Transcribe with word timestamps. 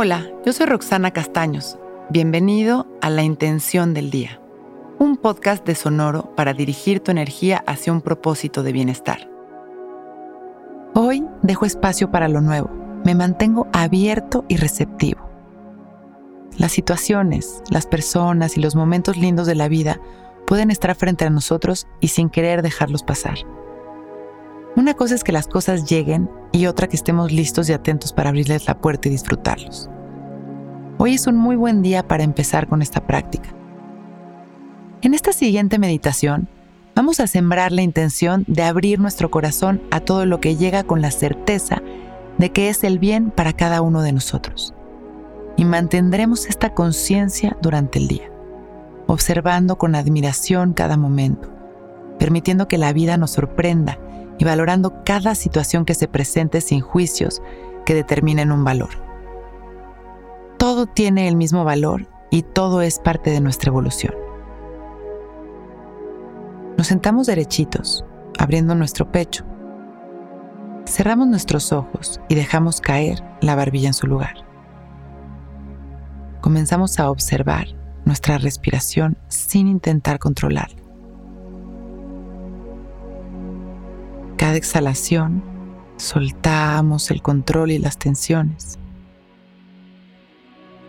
Hola, 0.00 0.30
yo 0.46 0.52
soy 0.52 0.66
Roxana 0.66 1.10
Castaños. 1.10 1.76
Bienvenido 2.08 2.86
a 3.00 3.10
La 3.10 3.24
Intención 3.24 3.94
del 3.94 4.12
Día, 4.12 4.40
un 5.00 5.16
podcast 5.16 5.66
de 5.66 5.74
Sonoro 5.74 6.36
para 6.36 6.54
dirigir 6.54 7.00
tu 7.00 7.10
energía 7.10 7.64
hacia 7.66 7.92
un 7.92 8.00
propósito 8.00 8.62
de 8.62 8.70
bienestar. 8.70 9.28
Hoy 10.94 11.26
dejo 11.42 11.66
espacio 11.66 12.12
para 12.12 12.28
lo 12.28 12.40
nuevo, 12.40 12.70
me 13.04 13.16
mantengo 13.16 13.66
abierto 13.72 14.44
y 14.46 14.58
receptivo. 14.58 15.28
Las 16.56 16.70
situaciones, 16.70 17.60
las 17.68 17.86
personas 17.86 18.56
y 18.56 18.60
los 18.60 18.76
momentos 18.76 19.16
lindos 19.16 19.48
de 19.48 19.56
la 19.56 19.66
vida 19.66 20.00
pueden 20.46 20.70
estar 20.70 20.94
frente 20.94 21.24
a 21.24 21.30
nosotros 21.30 21.88
y 22.00 22.06
sin 22.06 22.30
querer 22.30 22.62
dejarlos 22.62 23.02
pasar. 23.02 23.38
Una 24.78 24.94
cosa 24.94 25.16
es 25.16 25.24
que 25.24 25.32
las 25.32 25.48
cosas 25.48 25.90
lleguen 25.90 26.30
y 26.52 26.66
otra 26.66 26.86
que 26.86 26.94
estemos 26.94 27.32
listos 27.32 27.68
y 27.68 27.72
atentos 27.72 28.12
para 28.12 28.28
abrirles 28.28 28.68
la 28.68 28.80
puerta 28.80 29.08
y 29.08 29.10
disfrutarlos. 29.10 29.90
Hoy 30.98 31.14
es 31.14 31.26
un 31.26 31.34
muy 31.34 31.56
buen 31.56 31.82
día 31.82 32.06
para 32.06 32.22
empezar 32.22 32.68
con 32.68 32.80
esta 32.80 33.04
práctica. 33.04 33.48
En 35.02 35.14
esta 35.14 35.32
siguiente 35.32 35.80
meditación, 35.80 36.46
vamos 36.94 37.18
a 37.18 37.26
sembrar 37.26 37.72
la 37.72 37.82
intención 37.82 38.44
de 38.46 38.62
abrir 38.62 39.00
nuestro 39.00 39.32
corazón 39.32 39.82
a 39.90 39.98
todo 39.98 40.26
lo 40.26 40.38
que 40.38 40.54
llega 40.54 40.84
con 40.84 41.02
la 41.02 41.10
certeza 41.10 41.82
de 42.38 42.52
que 42.52 42.68
es 42.68 42.84
el 42.84 43.00
bien 43.00 43.32
para 43.32 43.54
cada 43.54 43.82
uno 43.82 44.02
de 44.02 44.12
nosotros. 44.12 44.74
Y 45.56 45.64
mantendremos 45.64 46.46
esta 46.46 46.72
conciencia 46.72 47.56
durante 47.60 47.98
el 47.98 48.06
día, 48.06 48.30
observando 49.08 49.76
con 49.76 49.96
admiración 49.96 50.72
cada 50.72 50.96
momento, 50.96 51.50
permitiendo 52.20 52.68
que 52.68 52.78
la 52.78 52.92
vida 52.92 53.16
nos 53.16 53.32
sorprenda 53.32 53.98
y 54.38 54.44
valorando 54.44 55.02
cada 55.04 55.34
situación 55.34 55.84
que 55.84 55.94
se 55.94 56.08
presente 56.08 56.60
sin 56.60 56.80
juicios 56.80 57.42
que 57.84 57.94
determinen 57.94 58.52
un 58.52 58.64
valor. 58.64 58.90
Todo 60.58 60.86
tiene 60.86 61.28
el 61.28 61.36
mismo 61.36 61.64
valor 61.64 62.08
y 62.30 62.42
todo 62.42 62.82
es 62.82 62.98
parte 62.98 63.30
de 63.30 63.40
nuestra 63.40 63.70
evolución. 63.70 64.14
Nos 66.76 66.86
sentamos 66.86 67.26
derechitos, 67.26 68.04
abriendo 68.38 68.74
nuestro 68.74 69.10
pecho. 69.10 69.44
Cerramos 70.86 71.26
nuestros 71.26 71.72
ojos 71.72 72.20
y 72.28 72.34
dejamos 72.34 72.80
caer 72.80 73.22
la 73.40 73.56
barbilla 73.56 73.88
en 73.88 73.94
su 73.94 74.06
lugar. 74.06 74.36
Comenzamos 76.40 76.98
a 77.00 77.10
observar 77.10 77.66
nuestra 78.04 78.38
respiración 78.38 79.18
sin 79.28 79.68
intentar 79.68 80.18
controlarla. 80.18 80.87
Cada 84.48 84.56
exhalación 84.56 85.42
soltamos 85.98 87.10
el 87.10 87.20
control 87.20 87.70
y 87.70 87.78
las 87.78 87.98
tensiones. 87.98 88.78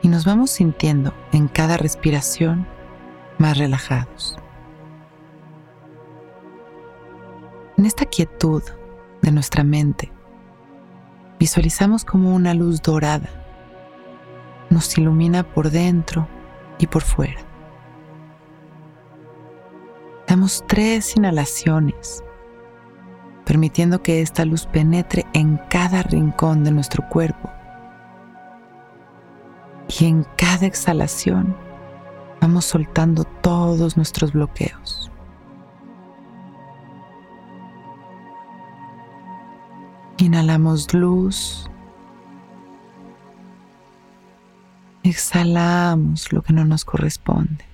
Y 0.00 0.06
nos 0.06 0.24
vamos 0.24 0.52
sintiendo 0.52 1.12
en 1.32 1.48
cada 1.48 1.76
respiración 1.76 2.68
más 3.36 3.58
relajados. 3.58 4.38
En 7.76 7.84
esta 7.84 8.04
quietud 8.04 8.62
de 9.22 9.32
nuestra 9.32 9.64
mente, 9.64 10.12
visualizamos 11.40 12.04
como 12.04 12.32
una 12.32 12.54
luz 12.54 12.80
dorada 12.80 13.28
nos 14.70 14.96
ilumina 14.98 15.42
por 15.42 15.72
dentro 15.72 16.28
y 16.78 16.86
por 16.86 17.02
fuera. 17.02 17.40
Damos 20.28 20.62
tres 20.68 21.16
inhalaciones 21.16 22.22
permitiendo 23.48 24.02
que 24.02 24.20
esta 24.20 24.44
luz 24.44 24.66
penetre 24.66 25.24
en 25.32 25.58
cada 25.70 26.02
rincón 26.02 26.64
de 26.64 26.70
nuestro 26.70 27.08
cuerpo. 27.08 27.50
Y 29.98 30.04
en 30.04 30.26
cada 30.36 30.66
exhalación 30.66 31.56
vamos 32.42 32.66
soltando 32.66 33.24
todos 33.24 33.96
nuestros 33.96 34.34
bloqueos. 34.34 35.10
Inhalamos 40.18 40.92
luz. 40.92 41.70
Exhalamos 45.04 46.30
lo 46.34 46.42
que 46.42 46.52
no 46.52 46.66
nos 46.66 46.84
corresponde. 46.84 47.64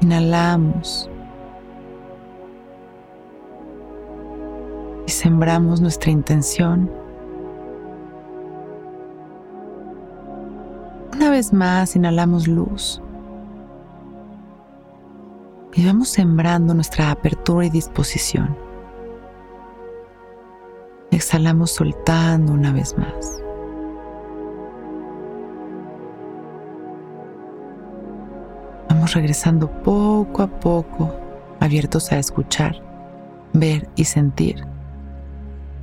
Inhalamos 0.00 1.10
y 5.06 5.10
sembramos 5.10 5.80
nuestra 5.80 6.10
intención. 6.10 6.90
Una 11.12 11.30
vez 11.30 11.52
más 11.52 11.96
inhalamos 11.96 12.48
luz 12.48 13.00
y 15.74 15.86
vamos 15.86 16.08
sembrando 16.08 16.74
nuestra 16.74 17.10
apertura 17.10 17.66
y 17.66 17.70
disposición. 17.70 18.56
Exhalamos 21.10 21.70
soltando 21.70 22.52
una 22.52 22.72
vez 22.72 22.96
más. 22.98 23.40
Vamos 28.88 29.14
regresando 29.14 29.70
poco 29.82 30.42
a 30.42 30.48
poco, 30.48 31.14
abiertos 31.60 32.10
a 32.10 32.18
escuchar, 32.18 32.80
ver 33.52 33.88
y 33.96 34.04
sentir 34.04 34.73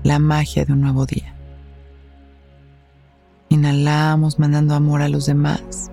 la 0.03 0.19
magia 0.19 0.65
de 0.65 0.73
un 0.73 0.81
nuevo 0.81 1.05
día. 1.05 1.35
Inhalamos 3.49 4.39
mandando 4.39 4.75
amor 4.75 5.01
a 5.01 5.09
los 5.09 5.25
demás. 5.25 5.91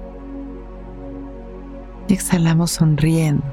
Exhalamos 2.09 2.71
sonriendo. 2.71 3.45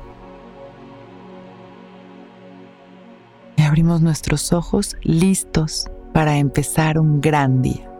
Y 3.57 3.63
abrimos 3.63 4.01
nuestros 4.01 4.53
ojos 4.53 4.95
listos 5.01 5.87
para 6.13 6.37
empezar 6.37 6.99
un 6.99 7.19
gran 7.19 7.61
día. 7.61 7.91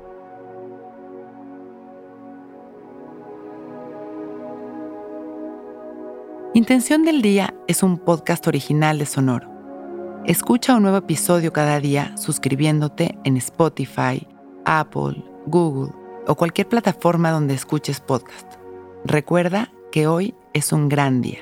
Intención 6.54 7.04
del 7.04 7.22
Día 7.22 7.54
es 7.68 7.84
un 7.84 7.98
podcast 7.98 8.48
original 8.48 8.98
de 8.98 9.06
Sonoro. 9.06 9.55
Escucha 10.28 10.76
un 10.76 10.82
nuevo 10.82 10.98
episodio 10.98 11.54
cada 11.54 11.80
día 11.80 12.18
suscribiéndote 12.18 13.16
en 13.26 13.38
Spotify, 13.38 14.28
Apple, 14.66 15.24
Google 15.46 15.94
o 16.26 16.34
cualquier 16.34 16.68
plataforma 16.68 17.30
donde 17.30 17.54
escuches 17.54 18.00
podcast. 18.00 18.56
Recuerda 19.04 19.72
que 19.92 20.08
hoy 20.08 20.34
es 20.54 20.74
un 20.74 20.90
gran 20.90 21.22
día. 21.22 21.42